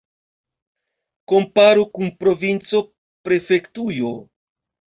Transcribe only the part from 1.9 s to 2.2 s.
kun